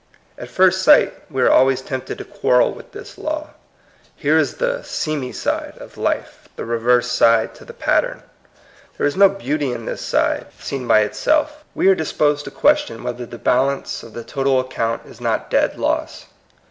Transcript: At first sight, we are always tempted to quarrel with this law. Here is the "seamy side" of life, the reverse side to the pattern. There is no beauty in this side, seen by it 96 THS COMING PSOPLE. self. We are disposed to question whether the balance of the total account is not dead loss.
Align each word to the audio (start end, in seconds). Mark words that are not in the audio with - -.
At 0.35 0.49
first 0.49 0.81
sight, 0.81 1.13
we 1.29 1.43
are 1.43 1.51
always 1.51 1.79
tempted 1.81 2.17
to 2.17 2.23
quarrel 2.25 2.71
with 2.73 2.91
this 2.91 3.19
law. 3.19 3.51
Here 4.15 4.35
is 4.35 4.55
the 4.55 4.81
"seamy 4.81 5.31
side" 5.31 5.75
of 5.77 5.95
life, 5.95 6.49
the 6.55 6.65
reverse 6.65 7.11
side 7.11 7.53
to 7.53 7.65
the 7.65 7.73
pattern. 7.73 8.23
There 8.97 9.05
is 9.05 9.15
no 9.15 9.29
beauty 9.29 9.71
in 9.71 9.85
this 9.85 10.01
side, 10.01 10.47
seen 10.57 10.87
by 10.87 11.01
it 11.01 11.13
96 11.13 11.17
THS 11.19 11.23
COMING 11.23 11.37
PSOPLE. 11.45 11.53
self. 11.53 11.65
We 11.75 11.87
are 11.89 11.93
disposed 11.93 12.45
to 12.45 12.49
question 12.49 13.03
whether 13.03 13.27
the 13.27 13.37
balance 13.37 14.01
of 14.01 14.13
the 14.13 14.23
total 14.23 14.59
account 14.59 15.05
is 15.05 15.21
not 15.21 15.51
dead 15.51 15.77
loss. 15.77 16.25